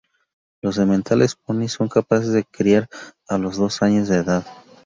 [0.63, 2.87] Los sementales poni son capaces de criar
[3.27, 4.43] a los dos años de edad.